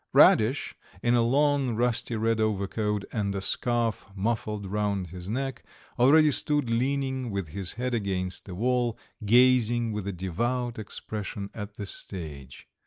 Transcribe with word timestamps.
Radish, 0.13 0.73
in 1.03 1.13
a 1.13 1.21
long 1.21 1.75
rusty 1.75 2.15
red 2.15 2.39
overcoat 2.39 3.05
and 3.13 3.35
a 3.35 3.39
scarf 3.39 4.07
muffled 4.15 4.65
round 4.65 5.09
his 5.11 5.29
neck, 5.29 5.63
already 5.99 6.31
stood 6.31 6.71
leaning 6.71 7.29
with 7.29 7.49
his 7.49 7.73
head 7.73 7.93
against 7.93 8.45
the 8.45 8.55
wall, 8.55 8.97
gazing 9.23 9.91
with 9.91 10.07
a 10.07 10.11
devout 10.11 10.79
expression 10.79 11.51
at 11.53 11.75
the 11.75 11.85
stage. 11.85 12.67